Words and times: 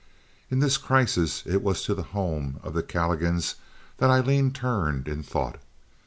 In 0.49 0.61
this 0.61 0.77
crisis 0.79 1.43
it 1.45 1.61
was 1.61 1.83
to 1.83 1.93
the 1.93 2.01
home 2.01 2.59
of 2.63 2.73
the 2.73 2.81
Calligans 2.81 3.53
that 3.97 4.09
Aileen 4.09 4.49
turned 4.49 5.07
in 5.07 5.21
thought. 5.21 5.59